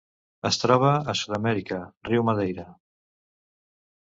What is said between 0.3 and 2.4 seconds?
Es troba a Sud-amèrica: riu